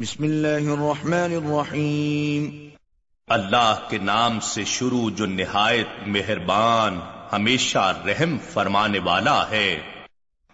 بسم 0.00 0.24
اللہ 0.24 0.46
الرحمن 0.46 1.12
الرحیم۔ 1.12 2.68
اللہ 3.28 3.86
کے 3.90 3.98
نام 3.98 4.40
سے 4.40 4.64
شروع 4.64 5.10
جو 5.10 5.26
نہایت 5.26 5.86
مہربان 6.06 7.00
ہمیشہ 7.32 8.02
رحم 8.06 8.36
فرمانے 8.52 8.98
والا 8.98 9.50
ہے۔ 9.50 9.80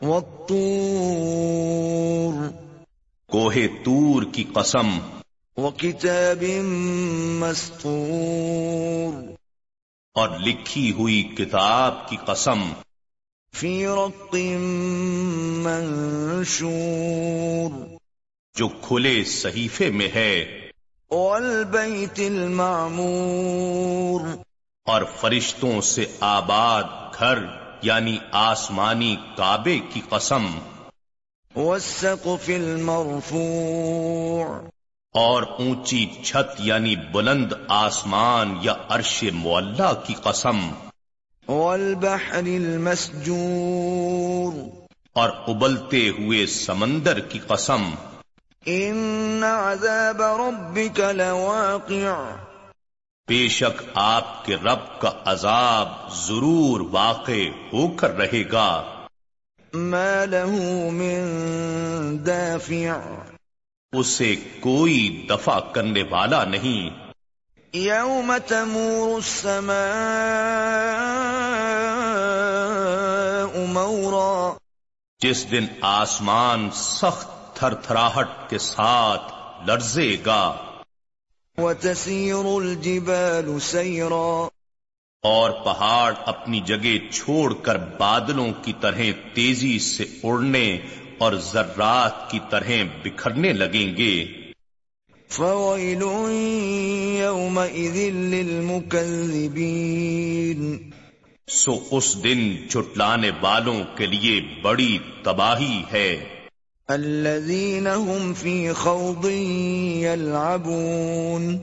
والطور۔ 0.03 2.49
کوہ 3.27 3.55
تور 3.85 4.23
کی 4.33 4.45
قسم۔ 4.55 4.99
وکتاب 5.57 6.45
مسطور 7.41 9.33
اور 10.15 10.39
لکھی 10.39 10.93
ہوئی 10.93 11.23
کتاب 11.23 12.09
کی 12.09 12.17
قسم۔ 12.27 12.73
فی 13.55 13.87
رق 13.87 14.37
منشور۔ 15.67 17.96
جو 18.57 18.69
کھلے 18.69 19.25
صحیفے 19.25 19.91
میں 19.91 20.09
ہے۔ 20.15 20.69
والبیت 21.11 22.19
المعمور۔ 22.19 24.21
اور 24.85 25.03
فرشتوں 25.21 25.81
سے 25.81 26.07
آباد 26.21 26.83
گھر 27.19 27.39
یعنی 27.83 28.19
آسمانی 28.33 29.17
کعبے 29.37 29.79
کی 29.79 30.01
قسم۔ 30.09 30.47
والسقف 31.57 32.49
المرفوع۔ 32.49 34.69
اور 35.13 35.43
اونچی 35.43 36.07
چھت 36.25 36.55
یعنی 36.59 36.97
بلند 36.97 37.53
آسمان 37.69 38.59
یا 38.63 38.75
عرش 38.89 39.25
معلہ 39.33 40.01
کی 40.07 40.15
قسم۔ 40.15 40.73
والبحر 41.49 42.33
المسجور۔ 42.33 44.69
اور 45.13 45.31
ابلتے 45.47 46.09
ہوئے 46.09 46.47
سمندر 46.47 47.19
کی 47.19 47.39
قسم۔ 47.39 47.91
ان 48.69 49.45
عذاب 49.45 50.23
ربك 50.23 51.01
لواقع۔ 51.01 52.37
بے 53.29 53.49
شک 53.49 53.83
آپ 53.95 54.45
کے 54.45 54.57
رب 54.57 55.01
کا 55.01 55.11
عذاب 55.25 55.89
ضرور 56.15 56.81
واقع 56.81 57.49
ہو 57.73 57.89
کر 57.89 58.17
رہے 58.17 58.43
گا۔ 58.53 58.83
ما 59.73 60.25
له 60.25 60.53
من 60.93 61.23
دافع۔ 62.27 62.99
اسے 63.93 64.37
کوئی 64.61 65.27
دفع 65.31 65.61
کرنے 65.61 66.03
والا 66.11 66.45
نہیں۔ 66.45 66.91
يوم 67.77 68.33
تمور 68.47 69.17
السماء 69.17 69.67
مورا۔ 73.69 74.53
جس 75.21 75.51
دن 75.51 75.67
آسمان 75.81 76.71
سخت 76.73 77.36
تھر 77.59 77.75
تھراہٹ 77.75 78.51
کے 78.51 78.59
ساتھ 78.59 79.33
لرزے 79.67 80.17
گا۔ 80.27 80.57
وتسير 81.59 82.35
الجبال 82.35 83.61
سيرا۔ 83.61 84.49
اور 85.23 85.51
پہاڑ 85.51 86.15
اپنی 86.27 86.61
جگہ 86.61 87.13
چھوڑ 87.13 87.55
کر 87.55 87.77
بادلوں 87.77 88.53
کی 88.63 88.73
طرح 88.81 89.01
تیزی 89.35 89.79
سے 89.79 90.05
اڑنے 90.23 90.79
اور 91.19 91.33
ذرات 91.33 92.31
کی 92.31 92.39
طرح 92.51 92.71
بکھرنے 93.05 93.53
لگیں 93.53 93.97
گے۔ 93.97 94.27
فويل 95.29 96.03
يومئذ 97.21 98.15
للمكذبين۔ 98.15 100.91
سو 101.49 101.79
اس 101.91 102.25
دن 102.25 102.69
چٹلانے 102.69 103.31
والوں 103.41 103.85
کے 103.97 104.07
لیے 104.07 104.41
بڑی 104.63 104.99
تباہی 105.23 105.83
ہے۔ 105.93 106.36
الذين 106.89 107.87
هم 107.87 108.33
في 108.35 108.73
خوض 108.73 109.27
يلعبون. 110.05 111.57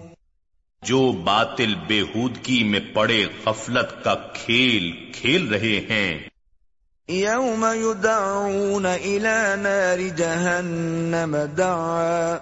جو 0.81 1.11
باطل 1.11 1.75
بےحودگی 1.87 2.63
میں 2.63 2.79
پڑے 2.93 3.25
غفلت 3.45 4.03
کا 4.03 4.15
کھیل 4.15 5.11
کھیل 5.13 5.47
رہے 5.47 5.81
ہیں۔ 5.89 6.19
يوم 7.09 7.65
يدعون 7.75 8.85
إلى 8.85 9.55
نار 9.57 10.17
جهنم 10.17 11.35
دعا. 11.57 12.37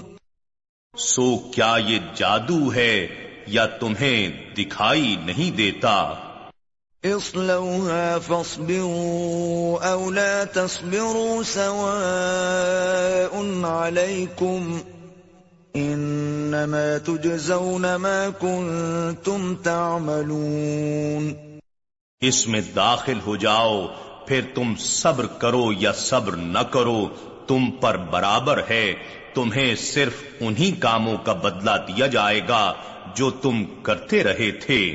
سو 0.98 1.38
کیا 1.38 1.76
یہ 1.86 1.98
جادو 2.14 2.74
ہے؟ 2.74 3.27
یا 3.48 3.66
تمہیں 3.66 4.54
دکھائی 4.54 5.16
نہیں 5.24 5.56
دیتا۔ 5.56 6.14
اصلوها 7.04 8.18
فاصبروا 8.26 9.92
أو 9.92 10.10
لا 10.10 10.44
تصبروا 10.44 11.42
سواء 11.42 13.38
عليكم 13.64 14.78
إنما 15.74 16.96
تجزون 17.04 17.82
ما 17.82 18.26
كنتم 18.40 19.54
تعملون۔ 19.62 21.32
اس 22.20 22.48
میں 22.48 22.60
داخل 22.76 23.18
ہو 23.26 23.36
جاؤ 23.36 23.86
پھر 24.26 24.40
تم 24.54 24.74
صبر 24.78 25.26
کرو 25.26 25.72
یا 25.78 25.92
صبر 25.92 26.32
نہ 26.32 26.58
کرو 26.58 27.08
تم 27.46 27.70
پر 27.70 27.96
برابر 27.96 28.60
ہے۔ 28.70 28.94
تمہیں 29.34 29.74
صرف 29.74 30.12
انہی 30.40 30.70
کاموں 30.70 31.16
کا 31.24 31.32
بدلہ 31.32 31.70
دیا 31.88 32.06
جائے 32.06 32.40
گا۔ 32.48 32.74
جو 33.16 33.30
تم 33.30 33.64
کرتے 33.82 34.24
رہے 34.24 34.50
تھے۔ 34.50 34.90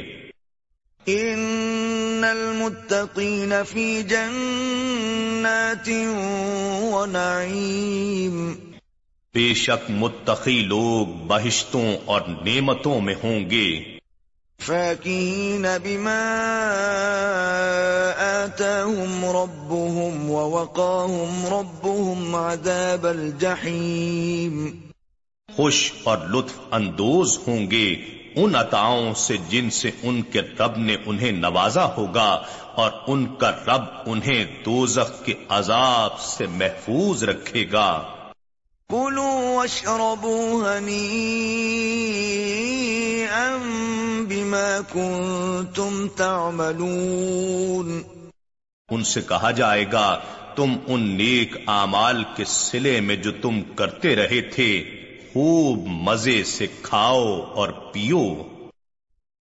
ان 1.06 2.24
المتقین 2.30 3.54
فی 3.70 4.04
جنات 4.04 5.90
ونعیم 6.94 8.54
بے 9.34 9.54
شک 9.54 9.92
متقی 9.92 10.60
لوگ 10.60 11.08
بہشتوں 11.28 11.98
اور 12.06 12.22
نعمتوں 12.22 13.02
میں 13.02 13.16
ہوں 13.24 13.50
گے۔ 13.50 13.94
فاکہین 14.60 15.66
بما 15.84 16.40
آتاہم 18.18 19.26
ربهم 19.26 20.30
ووقاہم 20.30 21.46
ربهم 21.46 22.36
عذاب 22.36 23.08
الجحیم 23.08 24.82
خوش 25.56 25.94
اور 26.04 26.18
لطف 26.18 26.54
اندوز 26.72 27.40
ہوں 27.48 27.72
گے 27.72 27.96
ان 28.36 28.56
عطاؤں 28.56 29.14
سے 29.14 29.38
جن 29.50 29.70
سے 29.70 29.92
ان 30.04 30.22
کے 30.22 30.42
رب 30.42 30.78
نے 30.78 30.98
انہیں 31.06 31.32
نوازا 31.32 31.86
ہوگا 31.86 32.44
اور 32.76 32.92
ان 33.08 33.36
کا 33.36 33.52
رب 33.52 33.84
انہیں 34.06 34.46
دوزخ 34.66 35.26
کے 35.26 35.34
عذاب 35.50 36.20
سے 36.20 36.48
محفوظ 36.48 37.24
رکھے 37.24 37.66
گا۔ 37.72 38.04
کلوا 38.90 39.26
واشربوا 39.26 40.78
ہنیئا 40.78 43.58
بما 44.28 44.80
کنتم 44.94 46.08
تعملون۔ 46.16 48.02
ان 48.90 49.04
سے 49.04 49.22
کہا 49.22 49.52
جائے 49.52 49.86
گا 49.92 50.20
تم 50.56 50.76
ان 50.88 51.02
نیک 51.02 51.56
اعمال 51.68 52.24
کے 52.36 52.46
سلے 52.46 53.02
میں 53.02 53.16
جو 53.16 53.32
تم 53.42 53.62
کرتے 53.76 54.16
رہے 54.16 54.42
تھے 54.42 55.00
خوب 55.34 55.88
مزے 55.88 56.44
سے 56.44 56.68
کھاؤ 56.82 57.42
اور 57.42 57.70
پیو۔ 57.70 58.36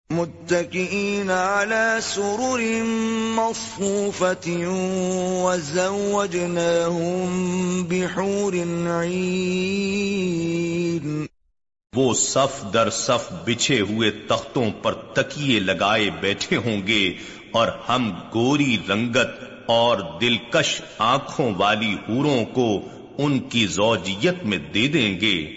متكئين 0.10 1.30
على 1.30 1.98
سرر 2.02 2.84
مصفوفة 3.36 4.50
وزوجناهم 5.44 7.84
بحور 7.84 8.54
عين 9.04 11.26
وہ 11.96 12.14
صف 12.14 12.74
در 12.74 12.90
صف 12.90 13.34
بچھے 13.46 13.82
ہوئے 13.82 14.12
تختوں 14.12 14.66
پر 14.82 14.94
تکیے 14.94 15.60
لگائے 15.60 16.10
بیٹھے 16.20 16.56
ہوں 16.56 16.88
گے 16.88 17.14
اور 17.52 17.68
ہم 17.90 18.14
گوری 18.34 18.78
رنگت 18.90 19.30
اور 19.66 19.98
دلکش 20.22 20.82
آنکھوں 20.98 21.52
والی 21.58 21.96
حوروں 22.10 22.46
کو 22.46 22.88
ان 23.18 23.40
کی 23.40 23.68
زوجیت 23.68 24.44
میں 24.44 24.58
دے 24.58 24.88
دیں 24.88 25.22
گے۔ 25.22 25.57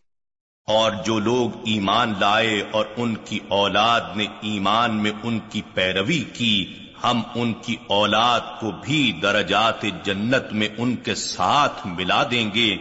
اور 0.71 0.91
جو 1.05 1.19
لوگ 1.19 1.57
ایمان 1.65 2.13
لائے 2.19 2.63
اور 2.71 2.85
ان 2.97 3.15
کی 3.25 3.39
اولاد 3.47 4.01
نے 4.15 4.25
ایمان 4.41 4.95
میں 4.95 5.11
ان 5.23 5.39
کی 5.49 5.61
پیروی 5.73 6.23
کی، 6.33 6.65
ہم 7.03 7.21
ان 7.35 7.53
کی 7.53 7.75
اولاد 7.87 8.39
کو 8.59 8.71
بھی 8.83 9.11
درجات 9.21 9.85
جنت 10.03 10.53
میں 10.53 10.67
ان 10.77 10.95
کے 10.95 11.15
ساتھ 11.15 11.87
ملا 11.87 12.23
دیں 12.31 12.49
گے۔ 12.53 12.77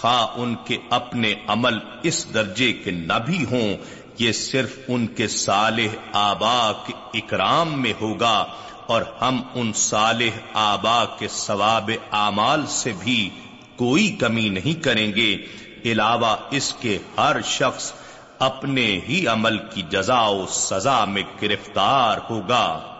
خواہ 0.00 0.26
ان 0.36 0.54
کے 0.64 0.78
اپنے 0.90 1.34
عمل 1.46 1.78
اس 2.02 2.34
درجے 2.34 2.72
کے 2.72 2.90
نہ 2.90 3.18
بھی 3.26 3.44
ہوں، 3.50 3.76
یہ 4.18 4.32
صرف 4.32 4.78
ان 4.88 5.06
کے 5.06 5.28
صالح 5.28 5.96
آبا 6.12 6.72
کے 6.86 6.92
اکرام 7.18 7.82
میں 7.82 7.92
ہوگا 8.00 8.46
اور 8.86 9.02
ہم 9.20 9.42
ان 9.54 9.72
صالح 9.72 10.38
آبا 10.54 11.04
کے 11.04 11.28
ثواب 11.28 11.90
اعمال 12.12 12.66
سے 12.66 12.92
بھی 12.98 13.30
کوئی 13.76 14.08
کمی 14.08 14.48
نہیں 14.48 14.82
کریں 14.82 15.12
گے۔ 15.14 15.36
علاوہ 15.84 16.36
اس 16.50 16.74
کے 16.80 16.98
ہر 17.18 17.36
شخص 17.44 17.92
اپنے 18.38 19.00
ہی 19.08 19.26
عمل 19.26 19.58
کی 19.58 19.82
جزا 19.82 20.20
و 20.20 20.46
سزا 20.46 21.04
میں 21.04 21.22
گرفتار 21.42 22.18
ہوگا۔ 22.30 22.94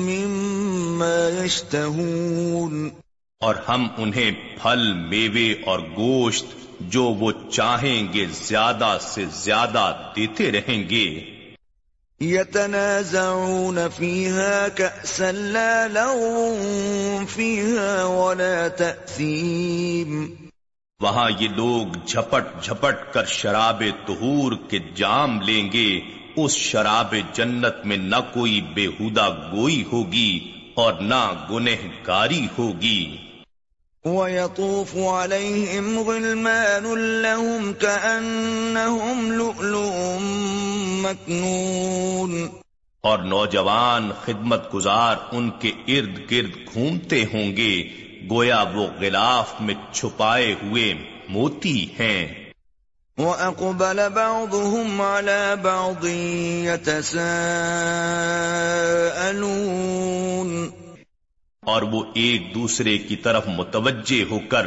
مِّمَّا 0.01 1.45
يَشْتَهُونَ۔ 1.45 2.89
اور 3.41 3.55
ہم 3.69 3.89
انہیں 3.97 4.31
پھل 4.63 4.93
میوے 4.95 5.55
اور 5.67 5.79
گوشت 5.79 6.45
جو 6.81 7.05
وہ 7.05 7.33
چاہیں 7.53 8.13
گے 8.13 8.27
زیادہ 8.27 8.99
سے 9.01 9.25
زیادہ 9.25 9.93
دیتے 10.17 10.53
رہیں 10.53 10.91
گے۔ 10.91 11.36
يتنازعون 12.21 13.89
فيها 13.89 14.69
كأسا 14.69 15.33
لا 15.33 15.89
لغو 15.89 17.27
فيها 17.27 18.05
ولا 18.05 18.69
تأثيم 18.69 20.35
وہاں 21.01 21.31
یہ 21.39 21.49
لوگ 21.49 21.87
جھپٹ 22.07 22.65
جھپٹ 22.65 23.15
کر 23.15 23.25
شراب 23.25 23.83
تہور 24.07 24.53
کے 24.69 24.79
جام 24.95 25.41
لیں 25.41 25.73
گے 25.73 26.01
اس 26.37 26.53
شراب 26.53 27.15
جنت 27.33 27.85
میں 27.85 27.97
نہ 27.97 28.17
کوئی 28.35 28.61
بےحودہ 28.75 29.51
گوئی 29.53 29.85
ہوگی 29.93 30.53
اور 30.75 30.93
نہ 30.93 31.23
گنہ 31.51 31.77
گاری 32.07 32.47
ہوگی۔ 32.59 33.17
وَيَطُوفُ 34.05 34.97
عَلَيْهِمْ 34.99 35.99
غِلْمَانٌ 36.09 36.97
لَهُمْ 36.97 37.73
كَأَنَّهُمْ 37.73 39.33
لُؤْلُؤٌ 39.33 40.66
مَكْنُونٌ 41.07 42.49
اور 43.01 43.19
نوجوان 43.19 44.11
خدمت 44.25 44.75
گزار 44.75 45.17
ان 45.33 45.51
کے 45.51 45.69
ارد 45.69 46.31
گرد 46.31 46.75
گھومتے 46.75 47.25
ہوں 47.33 47.57
گے 47.57 47.89
گویا 48.31 48.65
وہ 48.75 48.87
غلاف 49.01 49.61
میں 49.61 49.75
چھپائے 49.93 50.55
ہوئے 50.63 50.95
موتی 51.29 51.93
ہیں۔ 51.93 52.53
وَأَقْبَلَ 53.19 54.01
بَعْضُهُمْ 54.09 55.01
عَلَى 55.01 55.63
بَعْضٍ 55.63 56.09
يَتَسَاءَلُونَ۔ 56.65 57.27
اور 61.61 61.83
وہ 61.83 62.05
ایک 62.15 62.55
دوسرے 62.55 62.99
کی 62.99 63.17
طرف 63.17 63.49
متوجہ 63.49 64.31
ہو 64.31 64.39
کر 64.49 64.67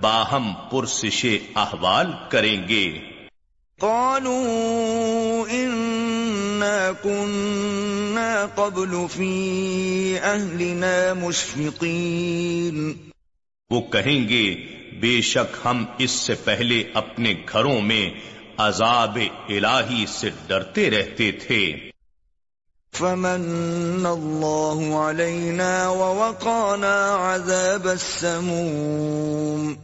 باہم 0.00 0.52
پرسش 0.70 1.26
احوال 1.54 2.06
کریں 2.28 2.68
گے۔ 2.68 2.98
قالوا 3.80 5.19
اننا 5.50 6.90
كنا 7.02 8.46
قبل 8.54 9.06
في 9.10 9.48
اهلنا 10.22 11.14
مشفقين۔ 11.14 12.92
وہ 13.70 13.80
کہیں 13.80 14.28
گے 14.28 14.54
بے 15.00 15.20
شک 15.20 15.56
ہم 15.64 15.84
اس 15.98 16.10
سے 16.10 16.34
پہلے 16.34 16.84
اپنے 16.94 17.34
گھروں 17.52 17.80
میں 17.80 18.10
عذاب 18.56 19.18
الہی 19.48 20.04
سے 20.08 20.30
ڈرتے 20.46 20.90
رہتے 20.90 21.32
تھے۔ 21.32 21.90
فمن 22.92 24.06
الله 24.06 24.92
علينا 25.10 25.88
ووقانا 25.88 27.34
عذاب 27.34 27.88
السموم۔ 27.88 29.74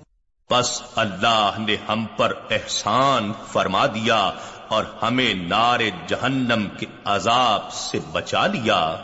بس 0.50 0.82
اللہ 0.96 1.56
نے 1.58 1.76
ہم 1.88 2.06
پر 2.16 2.32
احسان 2.50 3.32
فرما 3.52 3.86
دیا۔ 3.86 4.32
اور 4.68 4.84
ہمیں 5.02 5.34
نار 5.34 5.80
جہنم 6.06 6.66
کے 6.78 6.86
عذاب 7.04 7.72
سے 7.72 7.98
بچا 8.12 8.46
لیا۔ 8.46 8.96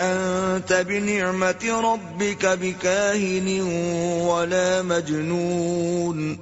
أنت 0.00 0.72
بنعمة 0.72 1.80
ربك 1.80 2.44
بكاهن 2.60 3.60
ولا 4.20 4.82
مجنون. 4.82 6.34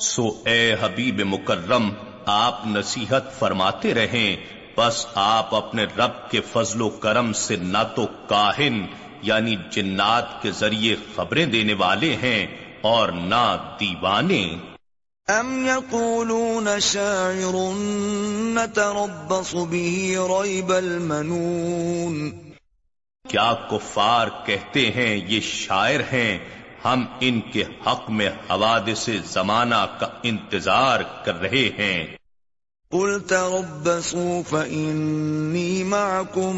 سو 0.00 0.28
اے 0.44 0.74
حبیب 0.80 1.20
مکرم، 1.20 1.90
آپ 2.26 2.66
نصیحت 2.66 3.38
فرماتے 3.38 3.94
رہیں، 3.94 4.36
بس 4.76 5.06
آپ 5.14 5.54
اپنے 5.54 5.84
رب 5.84 6.30
کے 6.30 6.40
فضل 6.40 6.80
و 6.80 6.88
کرم 6.88 7.32
سے 7.32 7.56
نہ 7.56 7.78
تو 7.96 8.06
کاہن 8.28 8.86
یعنی 9.22 9.56
جنات 9.70 10.42
کے 10.42 10.50
ذریعے 10.50 10.96
خبریں 11.16 11.46
دینے 11.46 11.74
والے 11.74 12.16
ہیں 12.22 12.46
اور 12.80 13.08
نہ 13.08 13.56
دیوانے۔ 13.80 14.56
ام 15.28 15.66
یقولون 15.66 16.80
شاعر 16.80 17.72
نتربص 18.54 19.54
به 19.54 20.18
ریب 20.28 20.72
المنون 20.72 22.30
کیا 23.28 23.54
کفار 23.70 24.28
کہتے 24.46 24.90
ہیں 24.90 25.20
یہ 25.28 25.40
شاعر 25.40 26.00
ہیں؟ 26.00 26.38
ہم 26.84 27.04
ان 27.20 27.40
کے 27.40 27.64
حق 27.86 28.10
میں 28.10 28.28
حوادث 28.28 29.08
زمانہ 29.24 29.96
کا 30.00 30.06
انتظار 30.22 31.00
کر 31.24 31.40
رہے 31.40 31.60
ہیں۔ 31.78 32.16
قل 32.90 33.20
تربصوا 33.20 34.40
فإني 34.50 35.82
معكم 35.82 36.56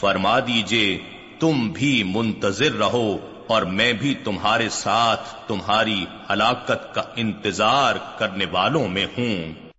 فرما 0.00 0.40
دیجیے 0.40 0.98
تم 1.40 1.68
بھی 1.68 2.04
منتظر 2.04 2.72
رہو۔ 2.72 3.39
اور 3.50 3.62
میں 3.62 3.92
بھی 3.92 4.14
تمہارے 4.24 4.68
ساتھ 4.68 5.48
تمہاری 5.48 6.06
ہلاکت 6.30 6.94
کا 6.94 7.02
انتظار 7.16 7.94
کرنے 8.18 8.44
والوں 8.50 8.88
میں 8.88 9.06
ہوں۔ 9.18 9.70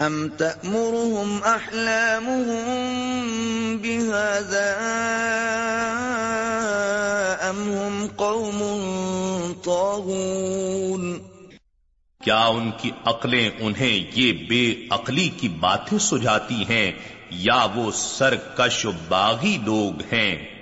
ام 0.00 0.28
تأمرهم 0.28 1.38
احلامهم 1.44 2.76
بهذا 3.76 4.76
ام 7.48 7.72
هم 7.72 8.06
قوم 8.16 8.62
کیا 12.24 12.44
ان 12.44 12.70
کی 12.76 12.90
عقلیں 13.04 13.50
انہیں 13.58 14.10
یہ 14.14 14.32
بے 14.32 14.86
عقلی 14.90 15.28
کی 15.28 15.48
باتیں 15.48 15.98
سجاتی 15.98 16.64
ہیں 16.68 16.92
یا 17.30 17.66
وہ 17.74 17.90
سرکش 17.94 18.86
باغی 19.08 19.58
لوگ 19.64 20.14
ہیں؟ 20.14 20.59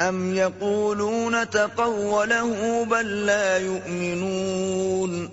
ام 0.00 0.34
یقولون 0.34 1.34
تقوله 1.50 2.82
بل 2.88 3.06
لا 3.06 3.56
يؤمنون 3.56 5.26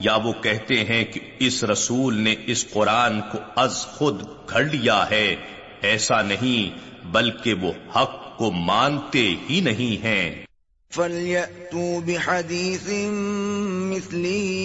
یا 0.00 0.16
وہ 0.16 0.32
کہتے 0.42 0.84
ہیں 0.84 1.04
کہ 1.04 1.20
اس 1.38 1.64
رسول 1.64 2.14
نے 2.14 2.34
اس 2.46 2.70
قرآن 2.70 3.20
کو 3.20 3.38
از 3.56 3.76
خود 3.76 4.22
گھڑ 4.50 4.64
لیا 4.64 5.10
ہے 5.10 5.36
ایسا 5.80 6.22
نہیں 6.22 6.78
بلکہ 7.06 7.54
وہ 7.54 7.72
حق 7.96 8.38
کو 8.38 8.50
مانتے 8.50 9.34
ہی 9.50 9.60
نہیں 9.60 10.04
ہیں۔ 10.04 10.46
فَلْيَأْتُوا 10.90 12.00
بِحَدِيثٍ 12.04 12.90
بمثله 12.90 14.60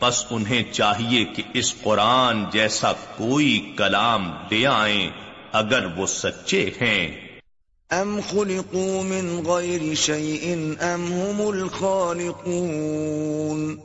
پس 0.00 0.24
انہیں 0.30 0.72
چاہیے 0.72 1.24
کہ 1.24 1.42
اس 1.54 1.74
قرآن 1.82 2.44
جیسا 2.52 2.92
کوئی 2.92 3.74
کلام 3.76 4.32
لے 4.50 4.66
آئیں 4.66 5.10
اگر 5.52 5.86
وہ 5.96 6.06
سچے 6.06 6.70
ہیں۔ 6.80 7.20
ام 7.90 8.20
خلقوا 8.30 9.02
من 9.02 9.46
غیر 9.46 9.94
شیء 9.94 10.56
ام 10.80 11.12
هم 11.12 11.46
الخالقون۔ 11.46 13.76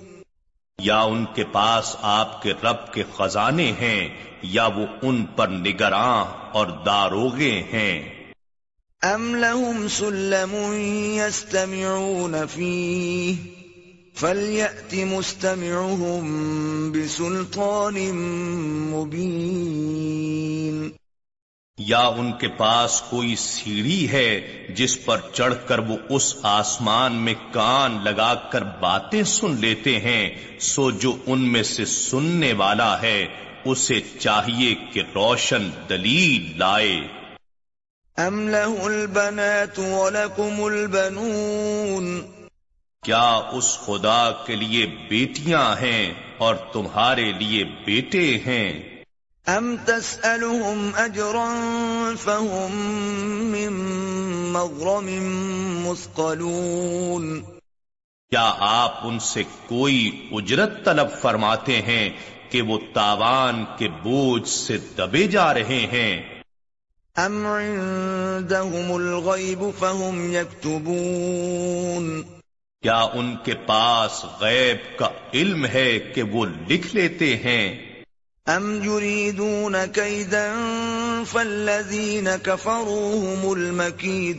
یا 0.82 1.02
ان 1.02 1.26
کے 1.36 1.44
پاس 1.44 1.96
آپ 2.02 2.42
کے 2.42 2.54
رب 2.64 2.94
کے 2.94 3.04
خزانے 3.18 3.72
ہیں 3.72 4.10
یا 4.42 4.66
وہ 4.66 4.86
ان 5.02 5.26
پر 5.26 5.48
نگراں 5.48 6.26
اور 6.54 6.68
داروغے 6.68 7.64
ہیں۔ 7.74 8.17
ام 9.04 9.36
لهم 9.36 9.88
سلم 9.88 10.54
يستمعون 11.18 12.46
فيه 12.46 13.36
فليأت 14.16 14.94
مستمعهم 14.94 16.92
بسلطان 16.92 18.00
مبين 18.92 20.90
یا 21.78 22.00
ان 22.00 22.32
کے 22.32 22.48
پاس 22.48 23.02
کوئی 23.10 23.36
سیڑھی 23.36 24.10
ہے 24.12 24.42
جس 24.76 25.06
پر 25.06 25.22
چڑھ 25.34 25.54
کر 25.68 25.80
وہ 25.80 25.98
اس 26.10 26.36
آسمان 26.42 27.14
میں 27.14 27.36
کان 27.52 28.00
لگا 28.04 28.34
کر 28.52 28.64
باتیں 28.80 29.24
سن 29.24 29.56
لیتے 29.60 30.00
ہیں، 30.00 30.30
سو 30.60 30.92
جو 30.92 31.16
ان 31.26 31.52
میں 31.52 31.64
سے 31.64 31.86
سننے 31.86 32.54
والا 32.54 33.02
ہے، 33.02 33.28
اسے 33.66 34.02
چاہیے 34.20 34.76
کہ 34.94 35.04
روشن 35.16 35.70
دلیل 35.90 36.52
لائے۔ 36.58 37.27
ام 38.18 38.50
له 38.50 38.88
البنات 38.88 39.80
ولكم 39.80 40.64
البنون 40.64 42.06
کیا 43.04 43.26
اس 43.54 43.68
خدا 43.86 44.32
کے 44.46 44.56
لیے 44.56 44.86
بیٹیاں 45.10 45.66
ہیں 45.82 46.14
اور 46.38 46.56
تمہارے 46.74 47.32
لیے 47.32 47.64
بیٹے 47.86 48.24
ہیں؟ 48.46 48.70
ام 49.48 49.76
تسألهم 49.86 50.96
اجرا 50.96 51.44
فهم 52.16 52.72
من 53.52 53.78
مغرم 54.54 55.12
مثقلون 55.84 57.30
کیا 58.32 58.52
آپ 58.60 58.98
ان 59.04 59.20
سے 59.20 59.44
کوئی 59.68 60.00
اجرت 60.32 60.84
طلب 60.86 61.14
فرماتے 61.22 61.82
ہیں 61.82 62.10
کہ 62.50 62.62
وہ 62.62 62.80
تاوان 62.94 63.64
کے 63.78 63.88
بوجھ 64.04 64.48
سے 64.48 64.78
دبے 64.98 65.28
جا 65.28 65.54
رہے 65.54 65.80
ہیں؟ 65.92 66.37
ام 67.18 67.46
عندهم 67.48 68.92
الغیب 68.92 69.62
فهم 69.80 70.18
یکتبون 70.34 72.10
کیا 72.84 72.98
ان 73.14 73.32
کے 73.44 73.54
پاس 73.66 74.18
غیب 74.42 74.84
کا 75.00 75.10
علم 75.34 75.66
ہے 75.66 75.88
کہ 76.16 76.24
وہ 76.24 76.44
لکھ 76.70 76.86
لیتے 76.96 77.30
ہیں؟ 77.36 77.64
ام 78.48 78.68
يريدون 78.84 79.78
كيدا 79.88 80.44
فالذين 81.24 82.30
كفروا 82.38 83.10
هم 83.16 83.52
المكيدون 83.54 84.38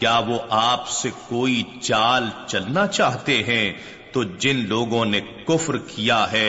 کیا 0.00 0.18
وہ 0.28 0.38
آپ 0.50 0.88
سے 0.90 1.10
کوئی 1.28 1.62
چال 1.80 2.28
چلنا 2.46 2.86
چاہتے 2.92 3.42
ہیں 3.42 3.66
تو 4.12 4.22
جن 4.38 4.56
لوگوں 4.68 5.04
نے 5.06 5.20
کفر 5.46 5.76
کیا 5.86 6.20
ہے 6.32 6.48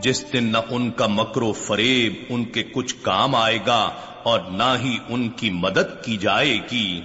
جس 0.04 0.32
دن 0.32 0.44
نہ 0.44 0.58
ان 0.70 0.90
کا 0.90 1.06
مکر 1.06 1.42
و 1.42 1.52
فریب 1.52 2.14
ان 2.28 2.44
کے 2.44 2.62
کچھ 2.62 2.94
کام 3.02 3.34
آئے 3.34 3.58
گا 3.66 3.90
اور 4.22 4.40
نہ 4.40 4.76
ہی 4.82 4.98
ان 5.08 5.28
کی 5.28 5.50
مدد 5.50 6.04
کی 6.04 6.16
جائے 6.16 6.58
گی۔ 6.72 7.00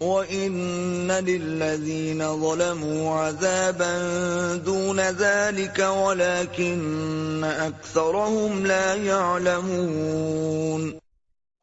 وَإِنَّ 0.00 1.20
لِلَّذِينَ 1.20 2.18
ظَلَمُوا 2.18 3.28
عَذَابًا 3.28 3.98
دُونَ 4.66 5.00
ذَلِكَ 5.18 5.82
وَلَكِنَّ 5.82 7.66
أَكْثَرَهُمْ 7.66 8.66
لَا 8.66 8.94
يَعْلَمُونَ 8.94 10.99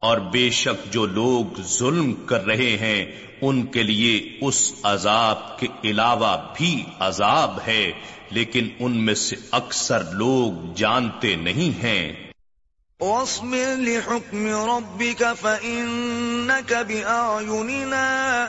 اور 0.00 0.18
بے 0.18 0.50
شک 0.50 0.92
جو 0.92 1.06
لوگ 1.06 1.62
ظلم 1.62 2.12
کر 2.12 2.44
رہے 2.44 2.66
ہیں 2.76 3.12
ان 3.40 3.66
کے 3.66 3.82
لیے 3.82 4.38
اس 4.40 4.72
عذاب 4.82 5.58
کے 5.58 5.66
علاوہ 5.84 6.36
بھی 6.56 6.84
عذاب 6.98 7.58
ہے 7.66 7.92
لیکن 8.30 8.68
ان 8.78 9.04
میں 9.04 9.14
سے 9.14 9.36
اکثر 9.50 10.12
لوگ 10.12 10.74
جانتے 10.74 11.36
نہیں 11.36 11.82
ہیں۔ 11.82 12.12
وَاصْبِرْ 13.00 13.76
لِحُكْمِ 13.76 14.50
رَبِّكَ 14.50 15.24
فَإِنَّكَ 15.40 16.74
بِأَعْيُنِنَا 16.86 18.46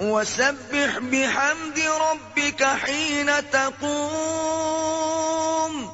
وَسَبِّحْ 0.00 0.98
بِحَمْدِ 0.98 1.80
رَبِّكَ 1.80 2.64
حِينَ 2.64 3.30
تَقُومُ۔ 3.50 5.86